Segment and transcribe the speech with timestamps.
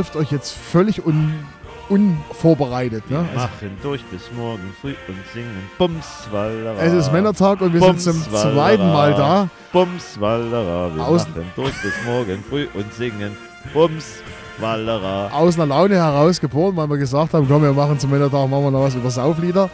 [0.00, 1.34] Also trifft euch jetzt völlig un
[1.90, 3.02] unvorbereitet.
[3.08, 3.28] Wir Ne?
[3.34, 6.80] machen durch bis morgen früh und singen Bums, Wallera.
[6.80, 8.52] Es ist Männertag und wir Bums, sind zum Wallera.
[8.54, 9.48] zweiten Mal da.
[9.72, 10.94] Bums, Wallera.
[10.94, 13.36] Wir Aus- machen durch bis morgen früh und singen
[13.74, 14.22] Bums,
[14.58, 15.28] Wallera.
[15.32, 18.62] Aus einer Laune heraus geboren, weil wir gesagt haben, komm, wir machen zum Männertag machen
[18.64, 19.68] wir noch was über Sauflieder.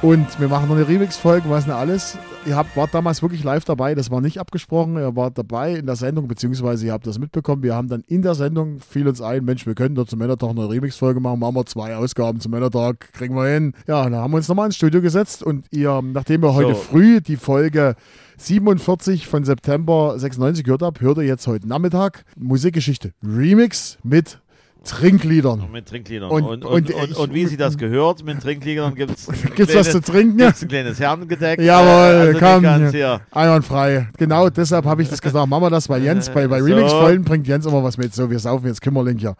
[0.00, 2.16] Und wir machen noch eine Remix-Folge, was nicht alles.
[2.46, 4.96] Ihr habt, wart damals wirklich live dabei, das war nicht abgesprochen.
[4.96, 7.64] Ihr wart dabei in der Sendung, beziehungsweise ihr habt das mitbekommen.
[7.64, 10.50] Wir haben dann in der Sendung, fiel uns ein, Mensch, wir können doch zum Männertag
[10.50, 11.40] eine Remix-Folge machen.
[11.40, 13.74] Machen wir zwei Ausgaben zum Männertag, kriegen wir hin.
[13.88, 16.80] Ja, dann haben wir uns nochmal ins Studio gesetzt und ihr, nachdem wir heute So.
[16.80, 17.96] früh die Folge
[18.36, 24.38] 47 von September 96 gehört habt, hört ihr jetzt heute Nachmittag Musikgeschichte Remix mit
[24.84, 25.60] Trinkliedern.
[25.60, 26.30] Und mit Trinkliedern.
[26.30, 29.26] Und- Und, und, und und, wie sie das gehört, mit Trinkliedern gibt es
[29.56, 30.38] Gibt's was zu trinken?
[30.38, 31.60] Gibt's ein kleines Herrengedeck.
[31.60, 33.20] Jawohl, also nicht komm.
[33.30, 34.08] Einwandfrei.
[34.16, 35.48] Genau deshalb habe ich das gesagt.
[35.48, 36.64] Machen wir das, weil Jens bei, bei So.
[36.66, 38.14] Remix-Folgen bringt Jens immer was mit.
[38.14, 39.36] So, wir saufen jetzt Kimmerling hier.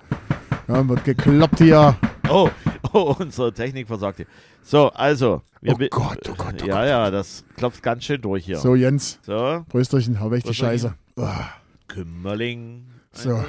[0.68, 1.96] Ja, wird gekloppt hier.
[2.28, 2.50] Oh,
[2.92, 4.26] oh, unsere Technik versagt hier.
[4.62, 5.40] So, also.
[5.62, 8.58] wir Oh Gott, oh Gott, oh ja, ja, das klopft ganz schön durch hier.
[8.58, 10.52] So, Jens, So, Prösterchen, hau weg die.
[10.52, 10.92] Scheiße.
[11.16, 11.46] Ah,
[11.88, 12.82] Kümmerling.
[13.12, 13.42] So.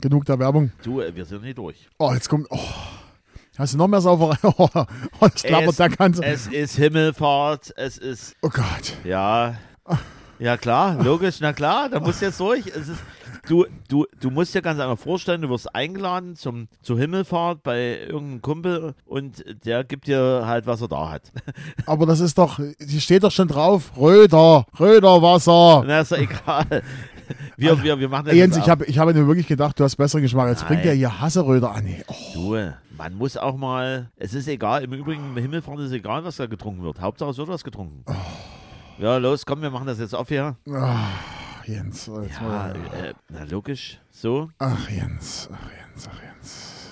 [0.00, 0.72] Genug der Werbung.
[0.82, 1.88] Du, äh, wir sind nicht durch.
[1.98, 2.46] Oh, jetzt kommt.
[2.50, 2.58] Oh.
[3.58, 4.36] Hast du noch mehr Sauferei?
[4.58, 4.68] Oh,
[5.20, 6.22] das klappert Es- der ganze.
[6.24, 8.92] Es ist Himmelfahrt, es ist, Oh Gott.
[9.04, 9.54] ja,
[10.38, 12.66] ja klar, logisch, na klar, da musst du jetzt durch.
[12.66, 12.98] Es ist,
[13.48, 18.00] du, du, du musst dir ganz einfach vorstellen, du wirst eingeladen zum, zur Himmelfahrt bei
[18.00, 21.32] irgendeinem Kumpel und der gibt dir halt, was er da hat.
[21.86, 22.58] Aber das ist doch.
[22.78, 23.92] Hier steht doch schon drauf.
[23.96, 24.66] Röder.
[24.78, 25.82] Röderwasser.
[25.86, 26.82] Na, ist doch egal.
[27.56, 29.96] Wir, wir, wir machen das Jens, ich habe ich habe mir wirklich gedacht, du hast
[29.96, 30.48] besseren Geschmack.
[30.48, 30.88] Jetzt bringt Nein.
[30.90, 31.86] er hier Hasseröder an.
[32.06, 32.14] Oh.
[32.34, 32.56] Du,
[32.96, 36.46] man muss auch mal, es ist egal, im Übrigen, im Himmelfahrt ist egal, was da
[36.46, 37.00] getrunken wird.
[37.00, 38.04] Hauptsache es wird was getrunken.
[38.06, 38.14] Oh.
[39.02, 40.56] Ja, los, komm, wir machen das jetzt auf hier.
[40.72, 42.10] Ach, Jens.
[42.22, 42.76] Jetzt Ja, mal.
[42.94, 44.50] äh, na logisch, so.
[44.58, 45.48] Ach, Jens.
[45.52, 46.08] Ach, Jens.
[46.10, 46.85] Ach, Jens.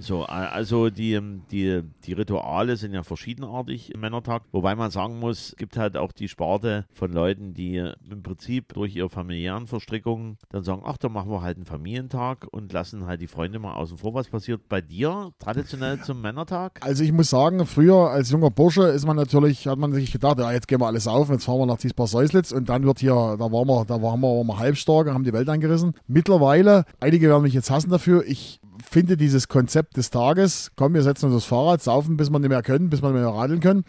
[0.00, 5.18] So, also die, ähm, die, die Rituale sind ja verschiedenartig im Männertag, wobei man sagen
[5.20, 7.76] muss, es gibt halt auch die Sparte von Leuten, die
[8.10, 12.46] im Prinzip durch ihre familiären Verstrickungen dann sagen, ach, dann machen wir halt einen Familientag
[12.50, 14.14] und lassen halt die Freunde mal außen vor.
[14.14, 16.80] Was passiert bei dir traditionell zum Männertag?
[16.82, 20.38] Also ich muss sagen, früher als junger Bursche ist man natürlich, hat man sich gedacht,
[20.38, 23.36] ja, jetzt gehen wir alles auf, jetzt fahren wir nach Diesbar-Seuslitz und dann wird hier,
[23.38, 25.92] da waren wir, da waren wir, waren wir halbstark und haben die Welt angerissen.
[26.06, 31.02] Mittlerweile, einige werden mich jetzt hassen dafür, ich finde dieses Konzept des Tages, komm, wir
[31.02, 33.60] setzen uns aufs Fahrrad, saufen, bis wir nicht mehr können, bis wir nicht mehr radeln
[33.60, 33.84] können,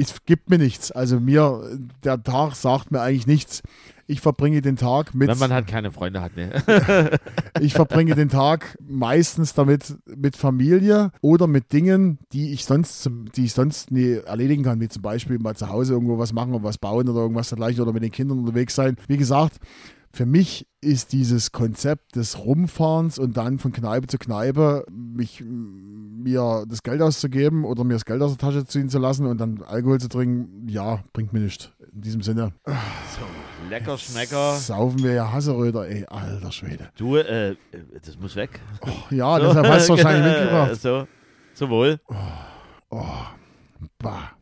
[0.00, 0.92] es gibt mir nichts.
[0.92, 3.62] Also mir, der Tag sagt mir eigentlich nichts.
[4.08, 6.62] Ich verbringe den Tag mit, Wenn man halt keine Freunde hat, ne?
[7.60, 13.46] ich verbringe den Tag meistens damit mit Familie oder mit Dingen, die ich sonst, die
[13.46, 16.62] ich sonst nie erledigen kann, wie zum Beispiel mal zu Hause irgendwo was machen und
[16.62, 18.96] was bauen oder irgendwas dergleichen oder mit den Kindern unterwegs sein.
[19.08, 19.56] Wie gesagt,
[20.16, 26.64] für mich ist dieses Konzept des Rumfahrens und dann von Kneipe zu Kneipe mich mir
[26.66, 29.62] das Geld auszugeben oder mir das Geld aus der Tasche ziehen zu lassen und dann
[29.62, 31.70] Alkohol zu trinken, ja, bringt mir nichts.
[31.92, 32.72] In diesem Sinne So,
[33.68, 34.54] lecker Schmecker.
[34.54, 36.88] saufen wir ja Hasseröder, ey, alter Schwede.
[36.96, 37.56] Du, äh,
[38.02, 38.60] das muss weg.
[39.10, 40.80] Ja, deshalb hast du wahrscheinlich mitgebracht.
[40.80, 41.06] So,
[41.52, 42.00] zum Wohl.
[42.08, 43.36] Bah.
[44.08, 44.35] Oh,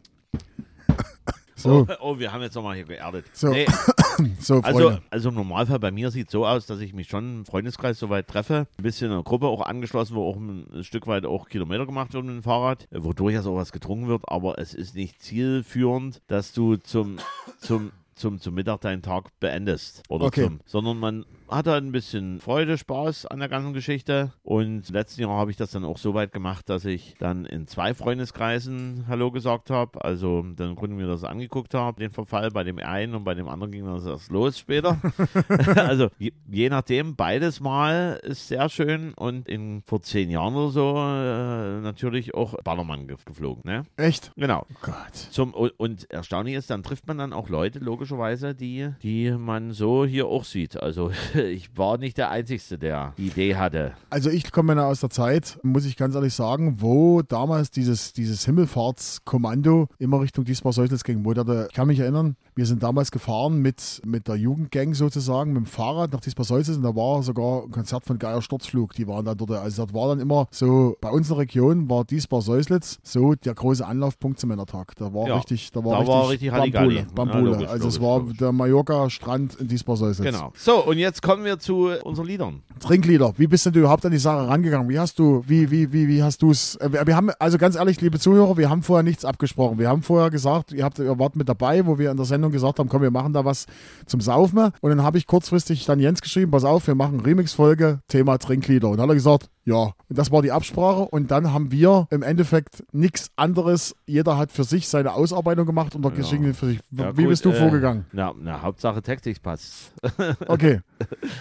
[1.64, 3.24] So, oh, wir haben jetzt nochmal hier geerdet.
[3.32, 3.66] So, Nee,
[4.38, 7.38] so also, also im Normalfall bei mir sieht es so aus, dass ich mich schon
[7.38, 8.66] im Freundeskreis soweit treffe.
[8.76, 12.12] Ein bisschen in einer Gruppe auch angeschlossen, wo auch ein, Stück weit auch Kilometer gemacht
[12.12, 15.22] wird mit dem Fahrrad, äh, wo durchaus auch was getrunken wird, aber es ist nicht
[15.22, 17.16] zielführend, dass du zum,
[17.58, 20.02] zum, zum, zum Mittag deinen Tag beendest.
[20.08, 20.44] Oder Okay.
[20.44, 24.32] zum, sondern man hat halt ein bisschen Freude, Spaß an der ganzen Geschichte.
[24.42, 27.66] Und letzten Jahr habe ich das dann auch so weit gemacht, dass ich dann in
[27.66, 30.02] zwei Freundeskreisen Hallo gesagt habe.
[30.04, 33.34] Also dann im Grunde mir das angeguckt habe, den Verfall bei dem einen und bei
[33.34, 34.98] dem anderen ging das erst los später.
[35.76, 40.70] also je, je nachdem, beides mal ist sehr schön und in vor zehn Jahren oder
[40.70, 43.62] so äh, natürlich auch Ballermann ge- geflogen.
[43.64, 43.84] Ne?
[43.96, 44.32] Echt?
[44.36, 44.66] Genau.
[44.70, 45.14] Oh Gott.
[45.30, 47.78] Zum, und, und erstaunlich ist, dann trifft man dann auch Leute,
[48.08, 50.80] logischerweise, die, die man so hier auch sieht.
[50.80, 53.92] Also ich war nicht der Einzige, der die Idee hatte.
[54.10, 58.12] Also ich komme ja aus der Zeit, muss ich ganz ehrlich sagen, wo damals dieses,
[58.12, 61.24] dieses Himmelfahrtskommando immer Richtung Diesbar-Seuslitz ging.
[61.24, 64.94] Wo da, der- ich kann mich erinnern, wir sind damals gefahren mit, mit der Jugendgang
[64.94, 68.94] sozusagen, mit dem Fahrrad nach Diesbar-Seuslitz und da war sogar ein Konzert von Geier Sturzflug.
[68.94, 71.88] Die waren dann dort, also dort war dann immer so, bei uns in der Region
[71.90, 74.94] war Diesbar-Seuslitz so der große Anlaufpunkt zum Männertag.
[74.96, 76.94] Da war Ja, richtig, da da war war richtig, richtig Halligalli.
[77.14, 77.14] Bambule.
[77.14, 77.44] Bambule.
[77.50, 80.34] Ja, logisch, also es logisch, war der Mallorca-Strand in Diesbar-Seuslitz.
[80.34, 80.52] Genau.
[80.56, 82.62] So, und jetzt kommen wir zu unseren Liedern.
[82.80, 83.32] Trinklieder.
[83.36, 84.88] Wie bist denn du überhaupt an die Sache rangegangen?
[84.88, 86.78] Wie hast du, wie, wie, wie, wie hast du es?
[86.80, 89.78] Wir, wir haben, also ganz ehrlich, liebe Zuhörer, wir haben vorher nichts abgesprochen.
[89.78, 92.52] Wir haben vorher gesagt, ihr habt, ihr wart mit dabei, wo wir in der Sendung
[92.52, 93.66] gesagt haben, komm, wir machen da was
[94.06, 94.70] zum Saufen.
[94.80, 98.88] Und dann habe ich kurzfristig dann Jens geschrieben, pass auf, wir machen Remix-Folge, Thema Trinklieder.
[98.88, 99.76] Und dann hat er gesagt, ja,
[100.08, 101.02] und das war die Absprache.
[101.02, 103.94] Und dann haben wir im Endeffekt nichts anderes.
[104.06, 106.18] Jeder hat für sich seine Ausarbeitung gemacht und der Ja.
[106.18, 106.80] Geschichte für sich.
[106.90, 108.04] Ja, Wie gut, bist du äh, vorgegangen?
[108.12, 109.92] Na, na Hauptsache textlich passt.
[110.46, 110.80] Okay.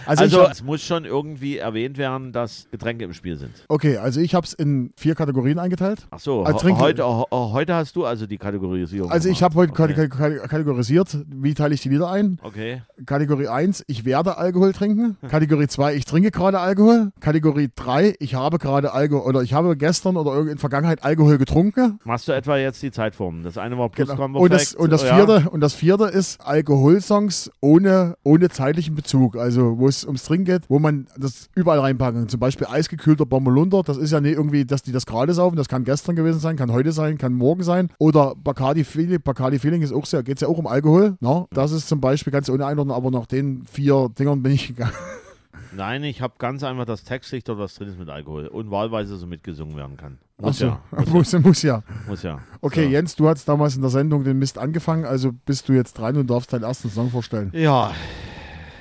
[0.06, 3.52] Also, Also, hab, es muss schon irgendwie erwähnt werden, dass Getränke im Spiel sind.
[3.68, 6.06] okay, also ich habe es in vier Kategorien eingeteilt.
[6.10, 9.10] Ach so, Als ho- Trink- heute, heute hast du also die Kategorisierung.
[9.10, 9.94] Also ich habe heute okay.
[9.94, 12.38] kate- kate- kategorisiert, wie teile ich die Lieder ein.
[12.42, 12.82] Okay.
[13.06, 15.16] Kategorie 1, ich werde Alkohol trinken.
[15.28, 17.12] Kategorie 2, ich trinke gerade Alkohol.
[17.20, 21.98] Kategorie 3, ich habe gerade Alkohol oder ich habe gestern oder in Vergangenheit Alkohol getrunken.
[22.04, 23.42] Machst du etwa jetzt die Zeitformen?
[23.42, 24.14] Das eine war Genau.
[24.14, 24.42] Plusquamperfekt.
[24.42, 25.16] Und, das, und, das ja.
[25.16, 29.36] vierte, und das vierte ist Alkoholsongs ohne, ohne zeitlichen Bezug.
[29.36, 32.28] Also wo es ums Trinken geht, wo man das überall reinpacken.
[32.28, 33.82] Zum Beispiel eisgekühlter Bommelunder.
[33.82, 35.56] Das ist ja nicht irgendwie, dass die das gerade saufen.
[35.56, 37.90] Das kann gestern gewesen sein, kann heute sein, kann morgen sein.
[37.98, 39.20] Oder Bacardi Feeling.
[39.22, 41.16] Bacardi Feeling ist auch sehr, geht es ja auch um Alkohol.
[41.20, 41.48] No?
[41.52, 44.92] Das ist zum Beispiel ganz ohne einordnen, aber nach den vier Dingern bin ich gegangen.
[45.76, 49.16] Nein, ich habe ganz einfach das Textlicht oder was drin ist mit Alkohol und wahlweise
[49.16, 50.18] so mitgesungen werden kann.
[50.38, 50.66] Muss so.
[50.66, 50.80] ja.
[51.06, 51.82] muss, muss ja.
[52.06, 52.40] Muss ja.
[52.60, 52.90] Okay, so.
[52.90, 56.16] Jens, du hast damals in der Sendung den Mist angefangen, also bist du jetzt dran
[56.16, 57.50] und darfst deinen ersten Song vorstellen.
[57.54, 57.92] Ja.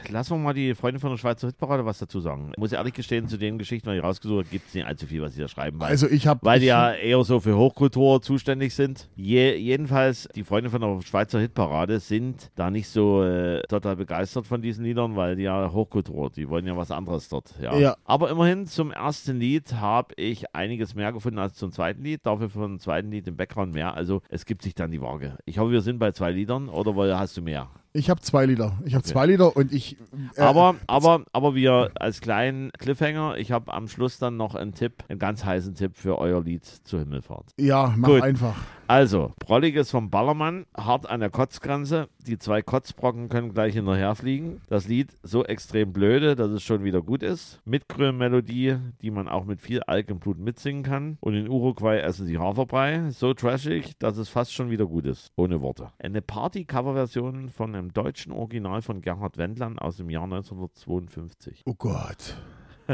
[0.10, 2.52] Lassen wir mal die Freunde von der Schweizer Hitparade was dazu sagen.
[2.52, 5.08] Ich muss ehrlich gestehen, zu den Geschichten, die ich rausgesucht habe, gibt es nicht allzu
[5.08, 5.80] viel, was sie da schreiben.
[5.80, 9.10] Weil, Also ich habe weil die ja eher so für Hochkultur zuständig sind.
[9.16, 14.48] Je, jedenfalls, die Freunde von der Schweizer Hitparade sind da nicht so äh, total begeistert
[14.48, 17.54] von diesen Liedern, weil die ja Hochkultur, die wollen ja was anderes dort.
[17.62, 17.76] Ja.
[17.78, 17.96] Ja.
[18.06, 22.26] Aber immerhin zum ersten Lied habe ich einiges mehr gefunden als zum zweiten Lied.
[22.26, 23.94] Dafür vom zweiten Lied im Background mehr.
[23.94, 25.38] Also es gibt sich dann die Waage.
[25.46, 27.70] Ich hoffe, wir sind bei zwei Liedern oder hast du mehr?
[27.96, 28.80] Ich habe zwei Lieder.
[28.86, 29.12] Ich habe Okay.
[29.14, 29.98] zwei Lieder und ich.
[30.36, 34.74] äh, Aber, aber, aber wir als kleinen Cliffhanger, ich habe am Schluss dann noch einen
[34.74, 37.52] Tipp, einen ganz heißen Tipp für euer Lied zur Himmelfahrt.
[37.60, 38.22] Ja, mach Gut.
[38.24, 38.56] einfach.
[38.94, 42.10] Also, Prolliges vom Ballermann, hart an der Kotzgrenze.
[42.28, 44.62] Die zwei Kotzbrocken können gleich hinterher fliegen.
[44.68, 47.60] Das Lied so extrem blöde, dass es schon wieder gut ist.
[47.66, 51.18] Mitgrün-Melodie, die man auch mit viel Alk im Blut mitsingen kann.
[51.22, 53.10] Und in Uruguay essen sie Haferbrei.
[53.10, 55.32] So trashig, dass es fast schon wieder gut ist.
[55.38, 55.92] Ohne Worte.
[55.98, 61.64] Eine Party-Cover-Version von einem deutschen Original von Gerhard Wendland aus dem Jahr 1952.
[61.66, 62.38] Oh Gott.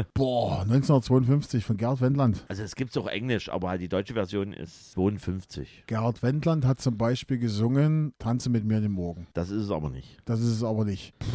[0.14, 2.44] Boah, 1952 von Gerhard Wendland.
[2.48, 5.84] Also es gibt es auch Englisch, aber halt die deutsche Version ist 52.
[5.86, 9.26] Gerhard Wendland hat zum Beispiel gesungen Tanze mit mir in den Morgen.
[9.34, 10.18] Das ist es aber nicht.
[10.24, 11.18] Das ist es aber nicht.
[11.18, 11.26] Puh.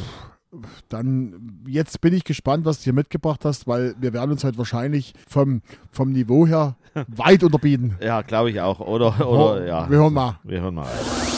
[0.89, 4.57] Dann, jetzt bin ich gespannt, was du hier mitgebracht hast, weil wir werden uns heute
[4.57, 6.77] wahrscheinlich vom, vom Niveau her
[7.07, 7.97] weit unterbieten.
[8.01, 8.79] Ja, glaube ich auch.
[8.79, 9.89] Oder, oder ja.
[9.89, 10.39] Wir hören mal.
[10.43, 10.87] Wir hören mal.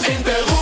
[0.08, 0.57] In Peru,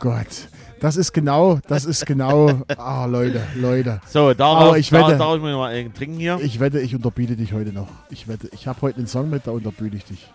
[0.00, 0.48] Gott, oh Gott.
[0.80, 4.00] Das ist genau, das ist genau, ah Leute, Leute.
[4.06, 6.38] So, darauf, Aber ich da, wette- darauf muss ich mal einen trinken hier.
[6.40, 7.88] Ich wette, ich unterbiete dich heute noch.
[8.10, 10.30] Ich wette, ich habe heute einen Song mit, da unterbiete ich dich.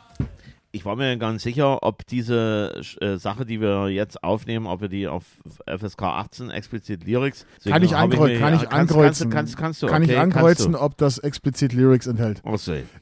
[0.76, 4.90] Ich war mir ganz sicher, ob diese äh, Sache, die wir jetzt aufnehmen, ob wir
[4.90, 5.24] die auf
[5.68, 7.46] FSK 18 explizit Lyrics.
[7.64, 9.30] Kann ich, ankreu mir- kann ich kannst, ankreuzen?
[9.30, 12.42] Kannst, kannst, du, Kann okay, ich ankreuzen, ob das explizit Lyrics enthält?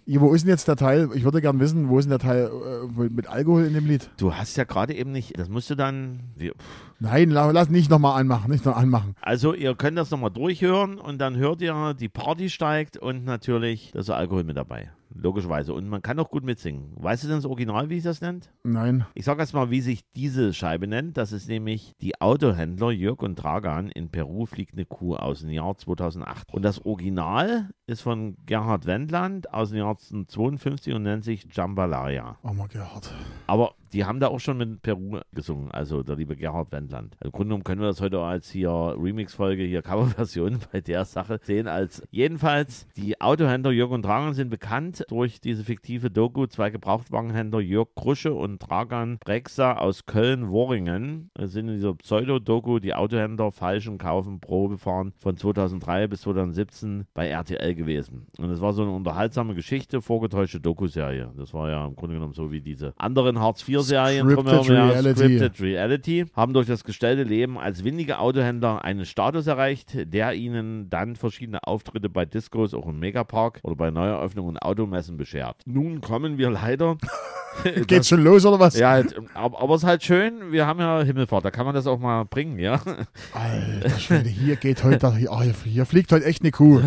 [0.05, 1.11] Ja, Wo ist denn jetzt der Teil?
[1.13, 2.51] Ich würde gern wissen, wo ist denn der Teil
[2.99, 4.09] äh, mit Alkohol in dem Lied?
[4.17, 6.51] Du hast ja gerade eben nicht, das musst du dann, wie-
[6.99, 9.15] Nein, la- lass nicht nochmal anmachen, nicht noch anmachen.
[9.21, 13.91] also ihr könnt das nochmal durchhören und dann hört ihr, die Party steigt und natürlich,
[13.93, 14.91] da ist Alkohol mit dabei.
[15.13, 15.73] Logischerweise.
[15.73, 16.91] Und man kann auch gut mitsingen.
[16.95, 18.51] Weißt du denn das Original, wie sich das nennt?
[18.63, 19.05] Nein.
[19.13, 21.17] Ich sage erst mal, wie sich diese Scheibe nennt.
[21.17, 25.49] Das ist nämlich die Autohändler Jörg und Dragan in Peru fliegt eine Kuh aus dem
[25.49, 26.53] Jahr 2008.
[26.53, 32.37] Und das Original ist von Gerhard Wendland aus dem Jahr 1952 und nennt sich Jambalaya.
[32.43, 33.13] Oh mein Gott.
[33.47, 37.15] Aber die haben da auch schon mit Peru gesungen, also der liebe Gerhard Wendland.
[37.19, 40.79] Also Im Grunde genommen können wir das heute auch als hier Remix-Folge, hier Coverversion bei
[40.81, 41.67] der Sache sehen.
[41.67, 46.47] Als jedenfalls die Autohändler Jörg und Dragan sind bekannt durch diese fiktive Doku.
[46.47, 53.51] Zwei Gebrauchtwagenhändler Jörg Krusche und Dragan Brexa aus Köln-Worringen sind in dieser Pseudo-Doku die Autohändler
[53.51, 58.27] falschen Kaufen Probe fahren von 2003 bis 2017 bei RTL gewesen.
[58.37, 61.31] Und es war so eine unterhaltsame Geschichte, vorgetäuschte Dokuserie.
[61.35, 65.15] Das war ja im Grunde genommen so wie diese anderen Hartz-IV-Serien Scripted Reality.
[65.15, 66.25] Scripted Reality.
[66.35, 71.63] Haben durch das gestellte Leben als windige Autohändler einen Status erreicht, der ihnen dann verschiedene
[71.63, 75.61] Auftritte bei Discos, auch im Megapark oder bei Neueröffnungen und Automessen beschert.
[75.65, 76.97] Nun kommen wir leider.
[77.87, 78.77] Geht's schon los oder was?
[78.77, 81.87] Ja, halt, aber, es ist halt schön, wir haben ja Himmelfahrt, da kann man das
[81.87, 82.81] auch mal bringen, ja.
[83.33, 86.81] Alter Schwede, hier geht heute, hier, hier, hier fliegt heute echt eine Kuh.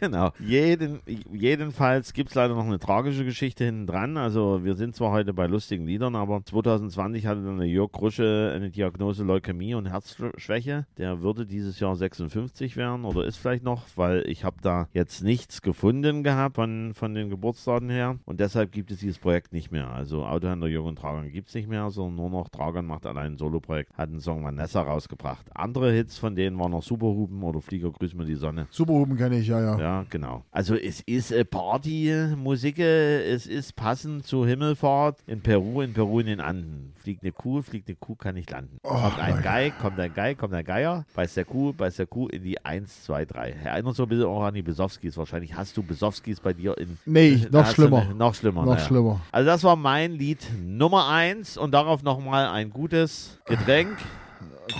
[0.00, 0.15] genau.
[0.38, 1.00] Jeden,
[1.32, 4.16] jedenfalls gibt es leider noch eine tragische Geschichte hinten dran.
[4.16, 8.52] Also wir sind zwar heute bei lustigen Liedern, aber 2020 hatte dann der Jörg Krusche
[8.54, 10.86] eine Diagnose Leukämie und Herzschwäche.
[10.98, 15.22] Der würde dieses Jahr 56 werden oder ist vielleicht noch, weil ich habe da jetzt
[15.22, 18.18] nichts gefunden gehabt von, von den Geburtsdaten her.
[18.24, 19.90] Und deshalb gibt es dieses Projekt nicht mehr.
[19.90, 23.32] Also Autohändler Jürgen und Tragan gibt es nicht mehr, sondern nur noch Tragan macht allein
[23.32, 25.46] ein Soloprojekt, hat einen Song Vanessa rausgebracht.
[25.54, 28.66] Andere Hits von denen waren noch Superhuben oder Flieger grüß mir die Sonne.
[28.70, 29.78] Superhuben kenne ich, ja, ja.
[29.78, 30.44] Ja, genau.
[30.50, 36.20] Also es ist äh, Partymusik, äh, es ist passend zur Himmelfahrt in Peru, in Peru
[36.20, 36.92] in den Anden.
[37.02, 38.78] Fliegt eine Kuh, fliegt eine Kuh, kann nicht landen.
[38.82, 39.42] Oh, kommt ein Leute.
[39.42, 42.64] Gei, kommt ein Gei, kommt ein Geier, beißt der Kuh, beißt der Kuh in die
[42.64, 43.50] 1, 2, 3.
[43.64, 45.16] Erinnert so ein bisschen auch an die Besowskis.
[45.16, 46.98] Wahrscheinlich hast du Besowskis bei dir in...
[47.06, 48.06] Nee, Da noch schlimmer.
[48.06, 48.62] Du, noch schlimmer.
[48.62, 48.86] Noch naja.
[48.86, 49.20] schlimmer.
[49.32, 53.96] Also das war mein Lied Nummer 1 und darauf nochmal ein gutes Getränk.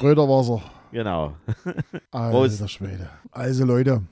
[0.03, 0.63] Röderwasser.
[0.93, 1.35] Genau.
[2.11, 3.11] Alter Schwede.
[3.31, 4.03] Also Leute,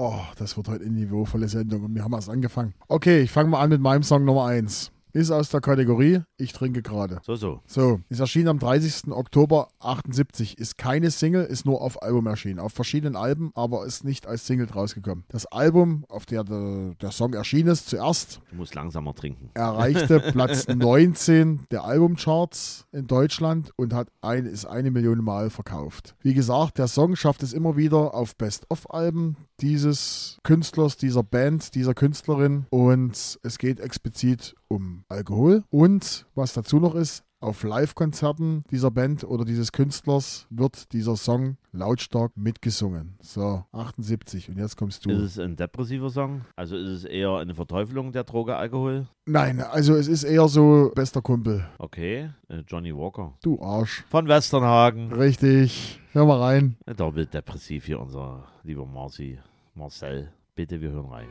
[0.00, 2.74] oh, das wird heute eine niveauvolle Sendung und wir haben erst angefangen.
[2.88, 4.90] Okay, ich fange mal an mit meinem Song Nummer 1.
[5.12, 7.20] Ist aus der Kategorie Ich trinke gerade.
[7.24, 7.60] So, so.
[7.66, 9.12] So, ist erschienen am 30.
[9.12, 10.58] Oktober 78.
[10.58, 12.60] Ist keine Single, ist nur auf Album erschienen.
[12.60, 15.24] Auf verschiedenen Alben, aber ist nicht als Single rausgekommen.
[15.28, 19.50] Das Album, auf der der, der Song erschienen ist, zuerst Du musst langsamer trinken.
[19.54, 26.14] erreichte Platz 19 der Albumcharts in Deutschland und hat ein, ist eine Million Mal verkauft.
[26.20, 31.94] Wie gesagt, der Song schafft es immer wieder auf Best-of-Alben dieses Künstlers, dieser Band, dieser
[31.94, 38.90] Künstlerin und es geht explizit um Alkohol und was dazu noch ist, auf Live-Konzerten dieser
[38.90, 43.16] Band oder dieses Künstlers wird dieser Song lautstark mitgesungen.
[43.22, 45.10] So, 78 und jetzt kommst du.
[45.10, 46.42] Ist es ein depressiver Song?
[46.54, 49.06] Also ist es eher eine Verteufelung der Droge Alkohol?
[49.24, 51.66] Nein, also es ist eher so bester Kumpel.
[51.78, 53.32] Okay, äh, Johnny Walker.
[53.42, 54.04] Du Arsch.
[54.10, 55.10] Von Westernhagen.
[55.12, 56.00] Richtig.
[56.12, 56.76] Hör mal rein.
[56.96, 59.38] Doppelt depressiv hier unser lieber Marci.
[59.74, 60.30] Marcel.
[60.54, 61.28] Bitte, wir hören rein.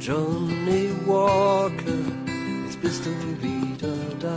[0.00, 1.82] Johnny Walker,
[2.76, 3.10] jetzt bist du
[3.42, 4.36] wieder da.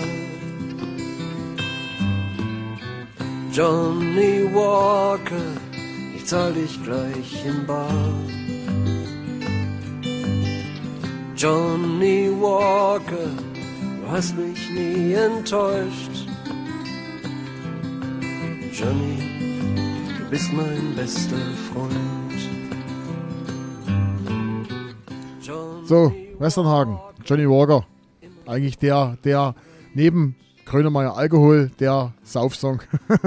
[3.51, 5.35] Johnny Walker,
[6.15, 8.13] ich zahl dich gleich in Bar.
[11.35, 13.29] Johnny Walker,
[14.01, 16.27] du hast mich nie enttäuscht.
[18.73, 19.17] Johnny,
[20.17, 21.37] du bist mein bester
[21.71, 21.95] Freund.
[25.41, 26.99] Johnny So, Westernhagen.
[27.25, 27.85] Johnny Walker.
[28.49, 29.53] Eigentlich der, der
[29.93, 30.35] neben
[30.69, 32.81] Grönemeyer Alkohol, der Saufsong.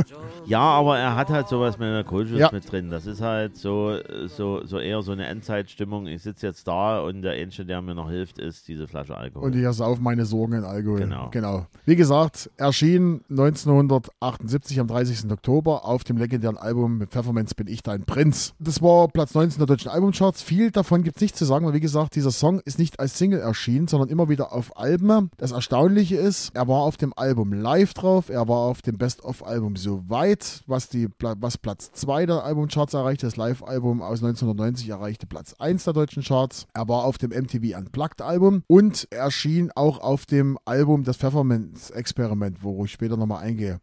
[0.45, 2.51] Ja, aber er hat halt sowas Melancholisches Ja.
[2.53, 2.91] mit drin.
[2.91, 3.97] Das ist halt so,
[4.27, 6.09] so, so eher so eine Endzeitstimmung.
[6.09, 9.45] Ich sitze jetzt da und der Einzige, der mir noch hilft, ist diese Flasche Alkohol.
[9.47, 10.99] Und ich sauf meine Sorgen in Alkohol.
[10.99, 11.29] Genau.
[11.31, 11.67] genau.
[11.85, 15.31] Wie gesagt, erschien 1978 am 30.
[15.31, 18.55] Oktober auf dem legendären Album mit Pfefferminz bin ich dein Prinz.
[18.59, 20.43] Das war Platz 19 der deutschen Albumcharts.
[20.43, 23.17] Viel davon gibt es nicht zu sagen, weil wie gesagt, dieser Song ist nicht als
[23.17, 25.31] Single erschienen, sondern immer wieder auf Alben.
[25.37, 29.77] Das Erstaunliche ist, er war auf dem Album live drauf, er war auf dem Best-of-Album
[29.77, 33.27] so weit, was, die, was Platz 2 der Albumcharts erreichte.
[33.27, 36.67] Das Live-Album aus 1990 erreichte Platz 1 der deutschen Charts.
[36.75, 42.85] Er war auf dem MTV Unplugged-Album und erschien auch auf dem Album Das Pfefferminz-Experiment, wo
[42.85, 43.81] ich später nochmal eingehe.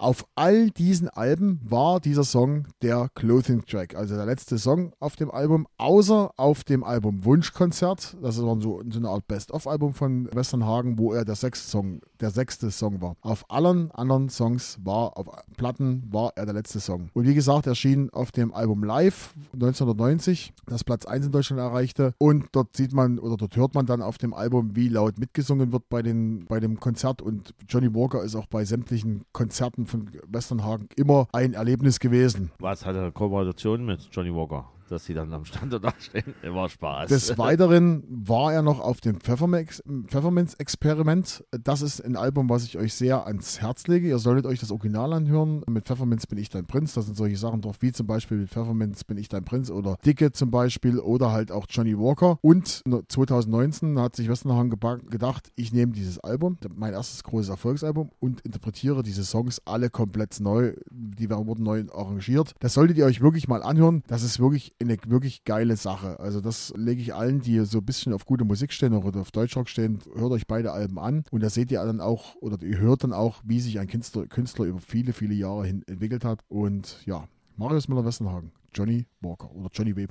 [0.00, 5.16] Auf all diesen Alben war dieser Song der Clothing Track, also der letzte Song auf
[5.16, 8.16] dem Album, außer auf dem Album Wunschkonzert.
[8.22, 12.30] Das war so, so eine Art Best-of-Album von Westernhagen, wo er der sechste Song, der
[12.30, 13.16] sechste Song war.
[13.22, 15.26] Auf allen anderen Songs war, auf
[15.56, 17.10] Platten war er der letzte Song.
[17.12, 22.14] Und wie gesagt, erschien auf dem Album Live 1990, das Platz 1 in Deutschland erreichte.
[22.18, 25.72] Und dort sieht man oder dort hört man dann auf dem Album, wie laut mitgesungen
[25.72, 27.20] wird bei, den, bei dem Konzert.
[27.20, 32.50] Und Johnny Walker ist auch bei sämtlichen Konzerten von Westernhagen immer ein Erlebnis gewesen.
[32.58, 34.70] Was hat er Kooperation mit Johnny Walker?
[34.88, 36.34] Dass sie dann am Stand da stehen.
[36.42, 37.08] War Spaß.
[37.08, 41.44] Des Weiteren war er noch auf dem Pfefferminz- Pfefferminz-Experiment.
[41.62, 44.08] Das ist ein Album, was ich euch sehr ans Herz lege.
[44.08, 45.62] Ihr solltet euch das Original anhören.
[45.68, 46.94] Mit Pfefferminz bin ich dein Prinz.
[46.94, 49.96] Da sind solche Sachen drauf, wie zum Beispiel mit Pfefferminz bin ich dein Prinz oder
[50.04, 52.38] Dicke zum Beispiel oder halt auch Johnny Walker.
[52.42, 58.10] Und 2019 hat sich Westernhagen geba- gedacht, ich nehme dieses Album, mein erstes großes Erfolgsalbum
[58.20, 60.74] und interpretiere diese Songs alle komplett neu.
[60.90, 62.54] Die wurden neu arrangiert.
[62.60, 64.02] Das solltet ihr euch wirklich mal anhören.
[64.08, 66.20] Das ist wirklich eine wirklich geile Sache.
[66.20, 69.30] Also das lege ich allen, die so ein bisschen auf gute Musik stehen oder auf
[69.30, 72.78] Deutschrock stehen, hört euch beide Alben an und da seht ihr dann auch oder ihr
[72.78, 76.40] hört dann auch, wie sich ein Künstler, Künstler über viele, viele Jahre hin entwickelt hat.
[76.48, 80.06] Und ja, Marius Müller-Westernhagen, Johnny Walker oder Johnny W.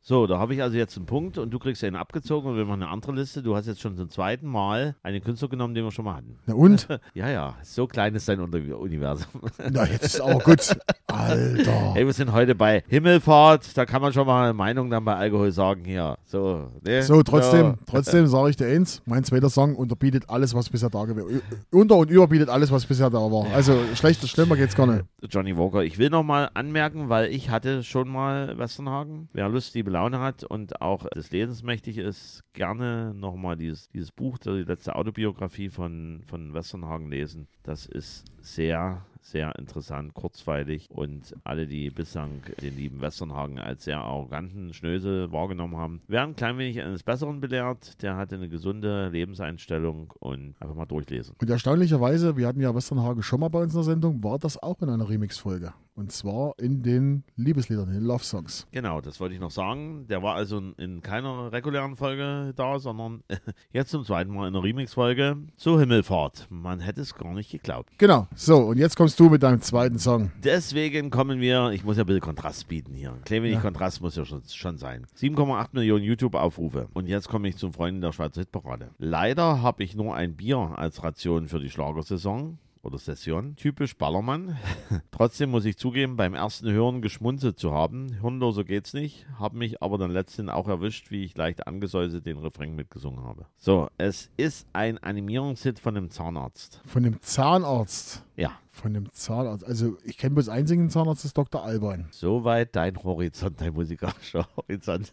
[0.00, 2.64] So, da habe ich also jetzt einen Punkt und du kriegst einen abgezogen und wir
[2.64, 3.42] machen eine andere Liste.
[3.42, 6.36] Du hast jetzt schon zum zweiten Mal einen Künstler genommen, den wir schon mal hatten.
[6.46, 6.86] Na und?
[7.14, 9.26] Ja, ja, so klein ist dein Unter Universum.
[9.70, 10.76] Na, jetzt ist auch gut.
[11.06, 11.94] Alter.
[11.94, 15.16] Hey, wir sind heute bei Himmelfahrt, da kann man schon mal eine Meinung dann bei
[15.16, 16.16] Alkohol sagen hier.
[16.24, 17.02] So, ne?
[17.02, 21.04] So, trotzdem, trotzdem sage ich dir eins, mein zweiter Song unterbietet alles, was bisher da
[21.04, 23.46] gewesen Unter- und überbietet alles, was bisher da war.
[23.54, 25.04] Also schlechter, schlimmer geht's gar nicht.
[25.28, 25.82] Johnny Walker.
[25.82, 29.28] Ich will noch mal anmerken, weil ich hatte schon mal Westernhagen.
[29.32, 33.88] Wer Lust, liebe Laune hat und auch des Lesens mächtig ist, gerne noch mal dieses,
[33.88, 37.48] dieses Buch, die letzte Autobiografie von, von Westernhagen lesen.
[37.62, 43.98] Das ist sehr, sehr interessant, kurzweilig und alle, die bislang den lieben Westernhagen als sehr
[43.98, 48.02] arroganten Schnösel wahrgenommen haben, werden ein klein wenig eines Besseren belehrt.
[48.02, 51.34] Der hatte eine gesunde Lebenseinstellung und einfach mal durchlesen.
[51.40, 54.62] Und erstaunlicherweise, wir hatten ja Westernhagen schon mal bei uns in der Sendung, war das
[54.62, 55.72] auch in einer Remix-Folge.
[55.98, 58.68] Und zwar in den Liebesliedern, in den Love Songs.
[58.70, 60.06] Genau, das wollte ich noch sagen.
[60.06, 63.24] Der war also in, in keiner regulären Folge da, sondern
[63.72, 66.46] jetzt zum zweiten Mal in einer Remix-Folge zur Himmelfahrt.
[66.50, 67.90] Man hätte es gar nicht geglaubt.
[67.98, 68.28] Genau.
[68.36, 70.30] So, und jetzt kommst du mit deinem zweiten Song.
[70.44, 73.10] Deswegen kommen wir, ich muss ja ein bisschen Kontrast bieten hier.
[73.10, 73.62] Ein klein wenig Ja.
[73.62, 75.04] Kontrast muss ja schon, schon sein.
[75.18, 76.86] 7,8 Millionen YouTube-Aufrufe.
[76.94, 78.90] Und jetzt komme ich zum Freunden der Schweizer Hitparade.
[78.98, 82.58] Leider habe ich nur ein Bier als Ration für die Schlagersaison.
[82.82, 83.56] Oder Session.
[83.56, 84.56] Typisch Ballermann.
[85.10, 88.12] Trotzdem muss ich zugeben, beim ersten Hören geschmunzelt zu haben.
[88.20, 89.26] Hirnloser geht's nicht.
[89.38, 93.46] Habe mich aber dann letztendlich auch erwischt, wie ich leicht angesäuselt den Refrain mitgesungen habe.
[93.56, 96.80] So, es ist ein Animierungshit von dem Zahnarzt.
[96.86, 98.24] Von dem Zahnarzt.
[98.36, 99.66] Ja, Von dem Zahnarzt.
[99.66, 101.64] Also, ich kenne bloß einen singenden Zahnarzt, das ist Dr.
[101.64, 102.06] Alban.
[102.12, 105.12] Soweit dein Horizont, dein musikalischer Horizont.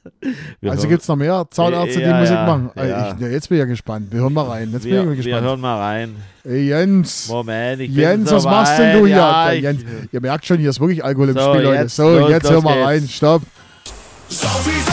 [0.62, 2.70] Wir Also gibt es noch mehr Zahnärzte, die Ja, Musik ja, machen?
[2.76, 3.14] Also ja.
[3.16, 4.12] Ich, ja, jetzt bin ich ja gespannt.
[4.12, 4.72] Wir hören mal rein.
[4.72, 5.46] Jetzt wir, bin ich wir gespannt.
[5.48, 6.16] hören mal rein.
[6.44, 7.28] Ey, Jens.
[7.28, 9.02] Moment, ich bin Jens, so was machst denn weit.
[9.02, 9.16] du hier?
[9.18, 11.82] Ja, Jens, ihr merkt schon, hier ist wirklich Alkohol im So, Spiel, Leute.
[11.82, 12.86] jetzt, So, los, jetzt los hör mal geht's.
[12.88, 13.08] rein.
[13.08, 13.42] Stopp.
[14.30, 14.85] Saufi, Saufi,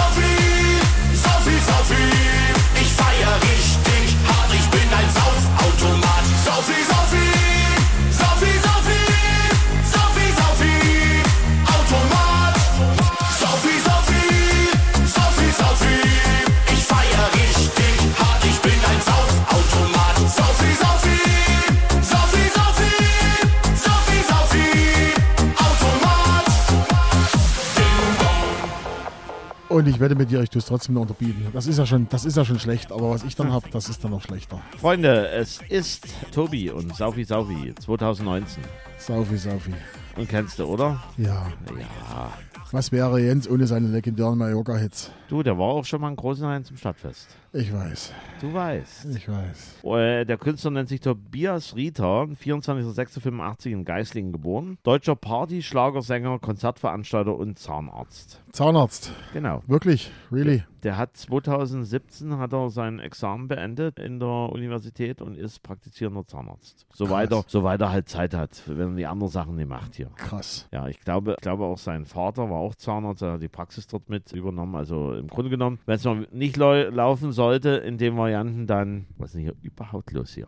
[29.83, 31.45] Und ich wette mit dir, ich tue es trotzdem noch unterbieten.
[31.53, 33.89] Das ist ja schon, das ist ja schon schlecht, aber was ich dann habe, das
[33.89, 34.61] ist dann noch schlechter.
[34.81, 38.63] Freunde, es ist Tobi und Saufi Saufi 2019.
[38.97, 39.73] Saufi, Saufi.
[40.17, 41.03] Und kennst du, oder?
[41.17, 41.51] Ja.
[41.77, 42.33] Ja.
[42.71, 45.11] Was wäre Jens ohne seine legendären Mallorca-Hits?
[45.29, 47.27] Du, der war auch schon mal in Großenhain zum Stadtfest.
[47.55, 48.15] Ich weiß.
[48.41, 49.15] Du weißt.
[49.15, 49.85] Ich weiß.
[49.85, 54.79] Äh, Der Künstler nennt sich Tobias Rieter, 24.06.85 in Geislingen geboren.
[54.83, 58.43] Deutscher Party, Schlagersänger, Konzertveranstalter und Zahnarzt.
[58.53, 59.13] Zahnarzt.
[59.35, 59.63] Genau.
[59.67, 60.11] Wirklich?
[60.31, 60.65] Really?
[60.83, 66.87] Der hat 2017 hat er sein Examen beendet in der Universität und ist praktizierender Zahnarzt.
[66.93, 70.09] Soweit er, soweit er halt Zeit hat, wenn er die anderen Sachen nicht macht hier.
[70.17, 70.67] Krass.
[70.73, 73.87] Ja, ich glaube, ich glaube auch sein Vater war auch Zahnarzt, er hat die Praxis
[73.87, 74.75] dort mit übernommen.
[74.75, 79.07] Also im Grunde genommen, wenn es noch nicht lau- laufen sollte in den Varianten, dann,
[79.19, 80.47] was ist denn hier überhaupt los hier?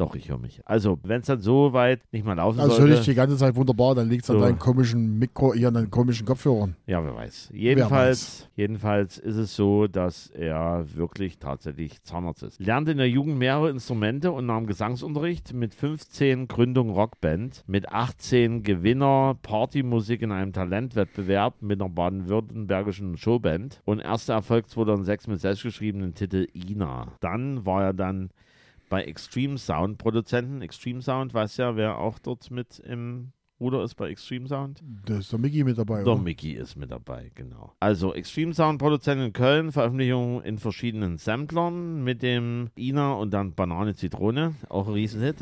[0.00, 0.62] Doch, ich höre mich.
[0.64, 3.36] Also, wenn es dann so weit nicht mehr laufen Also höre ich sollte, die ganze
[3.36, 4.42] Zeit wunderbar, dann liegt es an So.
[4.46, 6.74] deinen komischen Mikro, hier an deinen komischen Kopfhörern.
[6.86, 7.50] ja, wer weiß.
[7.52, 12.58] Jedenfalls, jedenfalls ist es so, dass er wirklich tatsächlich Zahnarzt ist.
[12.60, 15.52] Lernte in der Jugend mehrere Instrumente und nahm Gesangsunterricht.
[15.52, 23.82] Mit 15 Gründung Rockband, mit 18 Gewinner Partymusik in einem Talentwettbewerb mit einer baden-württembergischen Showband
[23.84, 27.08] und erster Erfolg 2006 mit selbstgeschriebenen Titel Ina.
[27.20, 28.30] Dann war er dann
[28.90, 30.60] bei Extreme Sound Produzenten.
[30.60, 34.82] Extreme Sound, weiß ja, wer auch dort mit im Ruder ist bei Extreme Sound?
[35.04, 36.02] Da ist der Mickey mit dabei.
[36.02, 36.22] Der oder?
[36.22, 37.74] Mickey ist mit dabei, genau.
[37.78, 43.52] Also Extreme Sound Produzent in Köln, Veröffentlichung in verschiedenen Samplern mit dem Ina und dann
[43.52, 45.36] Banane Zitrone, auch ein Riesenhit.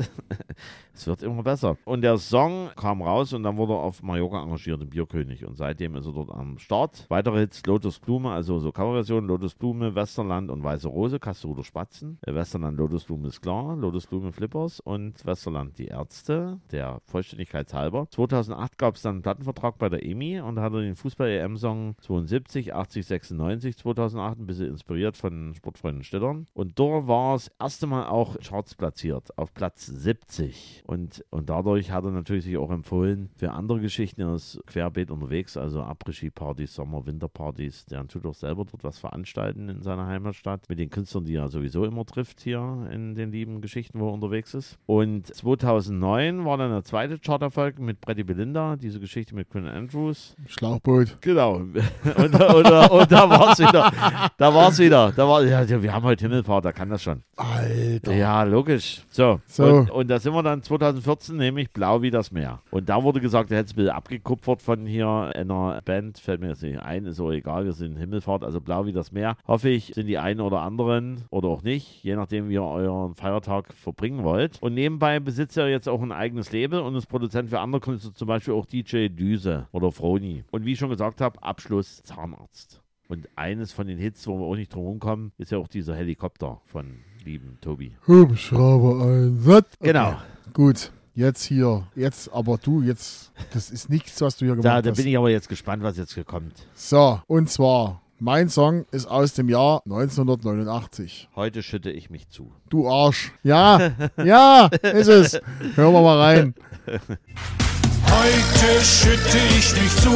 [0.93, 1.77] es wird immer besser.
[1.85, 5.45] Und der Song kam raus und dann wurde er auf Mallorca engagiert, im Bierkönig.
[5.45, 7.05] Und seitdem ist er dort am Start.
[7.07, 12.17] Weitere Hits, Lotus Blume, also so Coverversion, Lotus Blume, Westerland und Weiße Rose, Kastruder Spatzen.
[12.23, 17.73] Äh, Westerland, Lotus Blume ist klar, Lotus Blume Flippers und Westerland die Ärzte, der Vollständigkeit
[17.73, 18.08] halber.
[18.09, 21.95] 2008 gab es dann einen Plattenvertrag bei der EMI und da hat er den Fußball-EM-Song
[22.01, 26.47] 72, 80, 96, 2008 ein bisschen inspiriert von Sportfreunden Stittern.
[26.53, 30.83] Und dort war es erste Mal auch Charts platziert, auf Platz 70.
[30.85, 34.21] Und, und dadurch hat er natürlich sich auch empfohlen für andere Geschichten.
[34.21, 37.85] Er ist querbeet unterwegs, also Après-Ski-Partys, Sommer-, Winterpartys.
[37.85, 41.49] Der tut auch selber dort was veranstalten in seiner Heimatstadt mit den Künstlern, die er
[41.49, 44.77] sowieso immer trifft hier in den lieben Geschichten, wo er unterwegs ist.
[44.85, 50.35] Und 2009 war dann der zweite Charterfolg mit Brady Belinda, diese Geschichte mit Quinn Andrews.
[50.47, 51.17] Schlauchboot.
[51.21, 51.55] Genau.
[51.55, 51.75] Und,
[52.17, 53.91] und, und da war es wieder.
[54.37, 55.11] Da war es wieder.
[55.11, 57.23] Da war, ja, wir haben heute Himmelfahrt, da kann das schon.
[57.35, 58.13] Alter.
[58.13, 59.03] Ja, logisch.
[59.09, 59.39] So.
[59.47, 59.87] So.
[59.91, 62.61] Und, da sind wir dann 2014, nämlich Blau wie das Meer.
[62.71, 66.49] Und da wurde gesagt, er hätte es bisschen abgekupfert von hier einer Band, fällt mir
[66.49, 69.35] jetzt nicht ein, ist auch egal, wir sind Himmelfahrt, also Blau wie das Meer.
[69.47, 73.15] Hoffe ich, sind die einen oder anderen oder auch nicht, je nachdem, wie ihr euren
[73.15, 74.61] Feiertag verbringen wollt.
[74.61, 78.13] Und nebenbei besitzt er jetzt auch ein eigenes Label und ist Produzent für andere Künstler,
[78.13, 80.43] zum Beispiel auch DJ Düse oder Froni.
[80.51, 82.81] Und wie ich schon gesagt habe, Abschluss Zahnarzt.
[83.07, 85.95] Und eines von den Hits, wo wir auch nicht drum rumkommen, ist ja auch dieser
[85.95, 87.93] Helikopter von lieben Tobi.
[88.07, 89.73] Hubschrauber Einsatz.
[89.79, 90.09] Genau.
[90.09, 90.19] Okay.
[90.53, 90.91] Gut.
[91.15, 91.87] Jetzt hier.
[91.95, 94.97] Jetzt, aber du, jetzt, das ist nichts, was du hier gemacht Da, da hast.
[94.97, 96.53] bin ich aber jetzt gespannt, was jetzt kommt.
[96.75, 101.29] So, und zwar, mein Song ist aus dem Jahr 1989.
[101.35, 102.51] Heute schütte ich mich zu.
[102.69, 103.33] Du Arsch.
[103.43, 103.91] Ja,
[104.23, 105.41] ja, ist es.
[105.75, 106.53] Hören wir mal rein.
[108.11, 110.09] Heute schütte ich mich zu,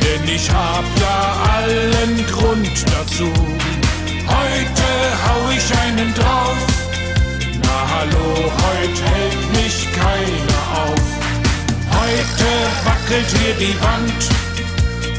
[0.00, 3.30] denn ich hab ja allen Grund dazu.
[4.26, 4.88] Heute
[5.26, 6.56] hau ich einen drauf,
[7.62, 11.06] na hallo, heute hält mich keiner auf.
[12.00, 12.48] Heute
[12.84, 14.22] wackelt hier die Wand,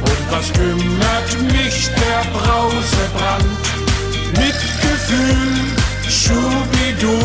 [0.02, 3.62] und was kümmert mich der Brausebrand?
[4.38, 5.54] Mit Gefühl,
[6.10, 7.20] Schubidu,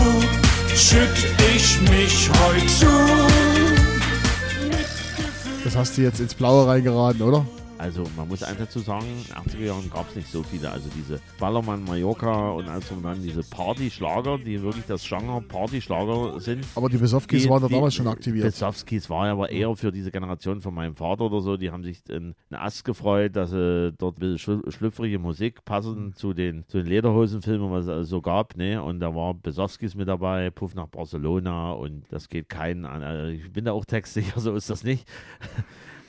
[0.74, 1.18] schütt
[1.54, 3.75] ich mich heut zu.
[5.76, 7.44] Hast du jetzt ins Blaue reingeraten, oder?
[7.78, 10.70] Also man muss eins dazu sagen, in den 80er Jahren gab es nicht so viele.
[10.70, 16.40] Also diese Ballermann, Mallorca und alles und dann diese Partyschlager, die wirklich das Genre Partyschlager
[16.40, 16.64] sind.
[16.74, 18.46] Aber die Besowskis Die- waren da damals schon aktiviert.
[18.46, 21.58] Besowskis war ja aber eher für diese Generation von meinem Vater oder so.
[21.58, 25.64] Die haben sich in einen Ast gefreut, dass sie dort ein bisschen schlü- schlüpfrige Musik
[25.66, 28.56] passend zu den, zu den Lederhosenfilmen, was es also so gab.
[28.56, 28.82] Ne?
[28.82, 33.02] Und da war Besowskis mit dabei, Puff nach Barcelona und das geht keinen an.
[33.02, 35.06] Also ich bin da auch textsicher, so ist das nicht.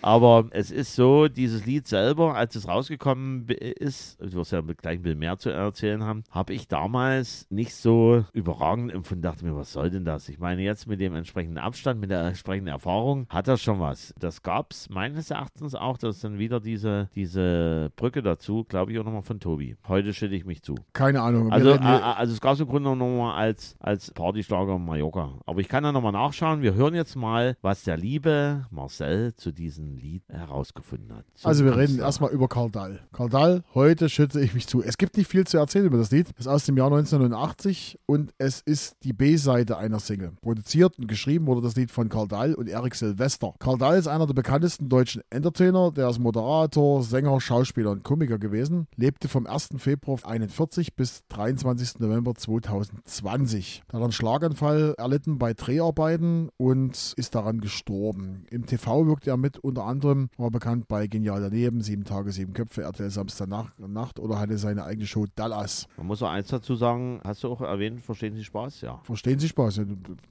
[0.01, 4.99] Aber es ist so, dieses Lied selber, als es rausgekommen ist, du wirst ja gleich
[4.99, 9.21] ein bisschen mehr zu erzählen haben, habe ich damals nicht so überragend empfunden.
[9.23, 10.29] Dachte mir, was soll denn das?
[10.29, 14.13] Ich meine, jetzt mit dem entsprechenden Abstand, mit der entsprechenden Erfahrung, hat das schon was.
[14.19, 18.99] Das gab es meines Erachtens auch, dass dann wieder diese, diese Brücke dazu, glaube ich,
[18.99, 19.75] auch nochmal von Tobi.
[19.87, 20.75] Heute stelle ich mich zu.
[20.93, 21.51] Keine Ahnung.
[21.51, 25.33] Also, äh, hier- also es gab es im Grunde nochmal als, als Partyschlager Mallorca.
[25.45, 26.61] Aber ich kann da nochmal nachschauen.
[26.61, 29.51] Wir hören jetzt mal, was der liebe Marcel zu
[29.87, 31.25] diesem Lied herausgefunden hat.
[31.43, 32.99] Also wir reden erstmal über Karl Dahl.
[33.13, 34.83] Karl Dahl, heute schütze ich mich zu.
[34.83, 36.27] Es gibt nicht viel zu erzählen über das Lied.
[36.35, 40.33] Es ist aus dem Jahr 1989 und es ist die B-Seite einer Single.
[40.41, 43.53] Produziert und geschrieben wurde das Lied von Karl Dahl und Erik Silvester.
[43.59, 45.91] Karl Dahl ist einer der bekanntesten deutschen Entertainer.
[45.91, 48.87] Der ist Moderator, Sänger, Schauspieler und Komiker gewesen.
[48.95, 49.69] Lebte vom 1.
[49.77, 51.99] Februar 41 bis 23.
[51.99, 53.83] November 2020.
[53.87, 58.45] Da hat er einen Schlaganfall erlitten bei Dreharbeiten und ist daran gestorben.
[58.49, 62.53] Im TV wirkte er mit, unter anderem war bekannt bei Genial daneben, Sieben Tage, Sieben
[62.53, 65.87] Köpfe, RTL Samstag Nacht, Nacht oder hatte seine eigene Show Dallas.
[65.97, 68.81] Man muss auch eins dazu sagen, hast du auch erwähnt, verstehen Sie Spaß?
[68.81, 68.99] Ja.
[69.03, 69.77] Verstehen Sie Spaß?
[69.77, 69.83] Ja,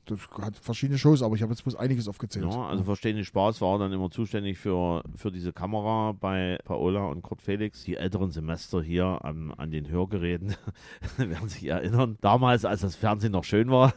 [0.06, 2.46] Das hat verschiedene Shows, aber ich habe jetzt bloß einiges aufgezählt.
[2.46, 7.06] Ja, also Verstehen Sie Spaß war dann immer zuständig für, für diese Kamera bei Paola
[7.06, 7.84] und Kurt Felix.
[7.84, 10.56] Die älteren Semester hier an, an den Hörgeräten
[11.18, 12.18] werden sich erinnern.
[12.20, 13.94] Damals, als das Fernsehen noch schön war.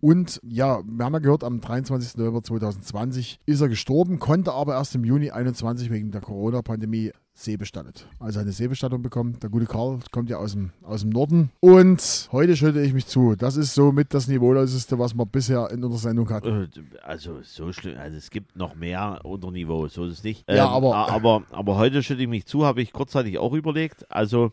[0.00, 2.16] Und ja, wir haben ja gehört, am 23.
[2.18, 8.06] November 2020 ist er gestorben, konnte aber erst im Juni 21 wegen der Corona-Pandemie Seebestattet.
[8.20, 9.38] Also eine Seebestattung bekommen.
[9.42, 11.50] Der gute Karl kommt ja aus dem, aus dem Norden.
[11.60, 13.34] Und heute schütte ich mich zu.
[13.36, 16.64] Das ist somit das Niveauloseste, was man bisher in unserer Sendung hatten.
[16.64, 16.68] Äh,
[17.02, 20.44] Also so schlimm, also es gibt noch mehr unter Niveau, so ist es nicht.
[20.48, 24.10] Ja, aber- a- aber, aber heute schütte ich mich zu, habe ich kurzzeitig auch überlegt.
[24.10, 24.52] Also,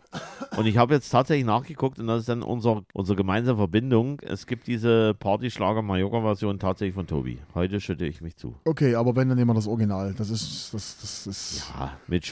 [0.58, 4.20] und ich habe jetzt tatsächlich nachgeguckt und das ist dann unser, unsere gemeinsame Verbindung.
[4.22, 7.39] Es gibt diese Party-Schlager-Mallorca-Version tatsächlich von Tobi.
[7.54, 8.56] Heute schütte ich mich zu.
[8.65, 10.13] Okay, aber wenn, dann nehmen wir das Original.
[10.18, 12.26] Das ist, das, das ist Ah, mit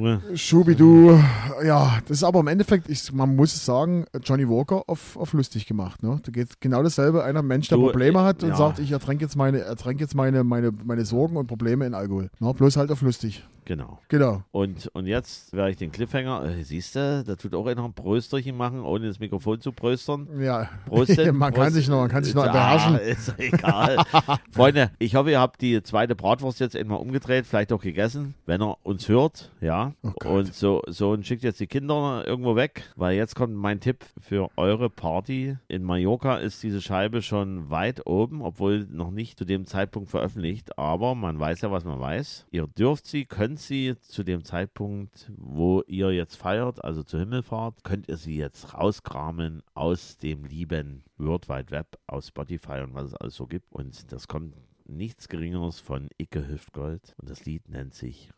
[0.00, 0.36] Schubidu.
[0.36, 1.18] Schubidu.
[1.64, 5.32] Ja, das ist aber im Endeffekt, ich, man muss es sagen, Johnny Walker auf, auf
[5.32, 6.02] lustig gemacht.
[6.02, 6.20] Ne?
[6.22, 7.24] Da geht genau dasselbe.
[7.24, 8.56] Einer Mensch, der Du, Probleme äh, hat und ja.
[8.56, 12.30] sagt, ich ertränke jetzt meine, ertränke jetzt meine, meine, meine Sorgen und Probleme in Alkohol.
[12.40, 13.44] Na, bloß halt auf lustig.
[13.70, 14.00] Genau.
[14.08, 14.42] Genau.
[14.50, 17.92] Und, und jetzt werde ich den Cliffhanger, äh, siehst du, da tut auch einer ein
[17.92, 20.26] Brösterchen machen, ohne das Mikrofon zu bröstern.
[20.40, 21.36] Ja, Prost, denn.
[21.36, 21.74] man kann Prost.
[21.76, 22.96] sich noch, man kann sich noch Ah, beherrschen.
[22.98, 23.98] Ist egal.
[24.50, 28.60] Freunde, ich hoffe, ihr habt die zweite Bratwurst jetzt einmal umgedreht, vielleicht auch gegessen, wenn
[28.60, 29.92] ihr uns hört, ja.
[30.02, 33.78] Oh und so, so und schickt jetzt die Kinder irgendwo weg, weil jetzt kommt mein
[33.78, 35.58] Tipp für eure Party.
[35.68, 40.76] In Mallorca ist diese Scheibe schon weit oben, obwohl noch nicht zu dem Zeitpunkt veröffentlicht,
[40.76, 42.46] aber man weiß ja, was man weiß.
[42.50, 47.84] Ihr dürft sie, könnt sie zu dem Zeitpunkt, wo ihr jetzt feiert, also zur Himmelfahrt,
[47.84, 53.08] könnt ihr sie jetzt rauskramen aus dem lieben World Wide Web, aus Spotify und was
[53.08, 53.70] es alles so gibt.
[53.72, 58.30] Und das kommt nichts Geringeres von Icke Hüftgold und das Lied nennt sich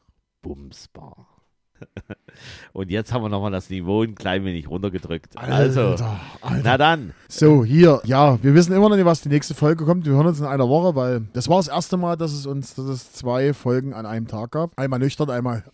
[0.42, 1.31] Bumsbar.
[2.72, 5.36] und jetzt haben wir nochmal das Niveau ein klein wenig runtergedrückt.
[5.36, 6.60] Also, Alter, Alter.
[6.64, 10.06] na dann, So, hier, ja, wir wissen immer noch nicht, was die nächste Folge kommt.
[10.06, 12.74] Wir hören uns in einer Woche, weil das war das erste Mal, dass es uns
[12.74, 14.78] dass es zwei Folgen an einem Tag gab.
[14.78, 15.64] Einmal nüchtern, einmal,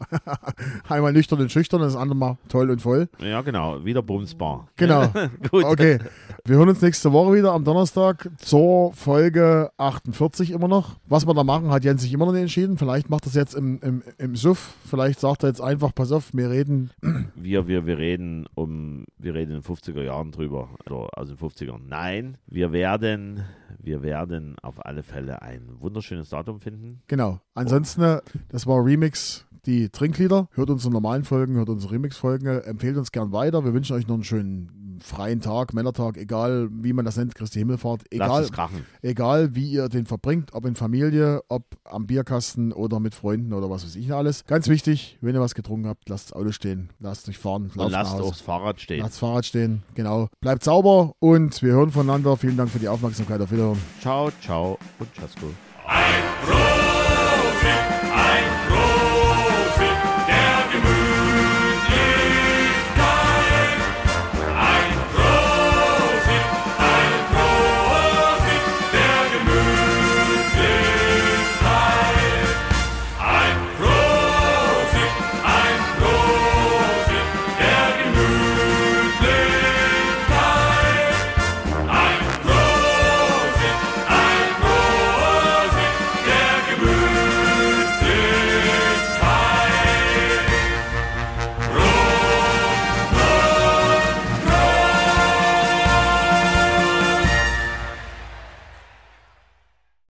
[0.89, 3.09] einmal nüchtern und schüchtern, das andere Mal toll und voll.
[3.21, 4.69] ja genau, wieder Bumsbar.
[4.77, 5.09] Genau.
[5.51, 5.65] Gut.
[5.65, 5.99] Okay,
[6.45, 10.97] wir hören uns nächste Woche wieder am Donnerstag zur Folge 48 immer noch.
[11.07, 12.79] Was wir da machen, hat Jens sich immer noch nicht entschieden.
[12.79, 14.75] Vielleicht macht er es jetzt im, im, im Suff.
[14.89, 16.91] Vielleicht sagt er jetzt einfach, pass auf, wir reden.
[17.35, 20.69] Wir, wir, wir reden um, wir reden in den 50er Jahren drüber.
[20.85, 21.81] Also, also in den 50ern.
[21.89, 23.43] Nein, wir werden,
[23.81, 27.03] wir werden auf alle Fälle ein wunderschönes Datum finden.
[27.09, 27.41] Genau.
[27.55, 30.49] Ansonsten, äh, das war Remix, die Trinklieder.
[30.53, 33.65] Hört unsere normalen Folgen, hört unsere Remix-Folgen, äh, empfehlt uns gern weiter.
[33.65, 37.59] Wir wünschen euch noch einen schönen freien Tag, Männertag, egal wie man das nennt, Christi
[37.59, 38.03] Himmelfahrt.
[38.11, 38.47] Egal,
[39.03, 43.71] egal wie ihr den verbringt, ob in Familie, ob am Bierkasten oder mit Freunden oder
[43.71, 44.45] was weiß ich alles.
[44.47, 47.91] Ganz wichtig, wenn ihr was getrunken habt, lasst das Auto stehen, lasst euch fahren, Und
[47.91, 48.23] lasst Hause.
[48.25, 49.01] auch das Fahrrad stehen.
[49.01, 50.29] Lasst das Fahrrad stehen, genau.
[50.41, 52.37] Bleibt sauber und wir hören voneinander.
[52.37, 53.41] Vielen Dank für die Aufmerksamkeit.
[53.41, 53.79] Auf Wiederhören.
[54.01, 55.47] Ciao, ciao und Chasko.
[55.87, 56.78] Ein